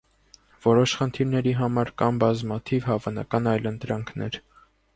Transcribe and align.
Որոշ 0.61 0.93
խնդիրների 1.01 1.53
համար 1.59 1.91
կան 2.03 2.17
բազմաթիվ 2.25 2.89
հավանական 2.89 3.53
այլընտրանքներ։ 3.55 4.43